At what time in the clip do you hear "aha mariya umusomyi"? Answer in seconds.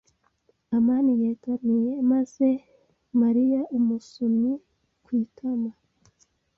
2.57-4.53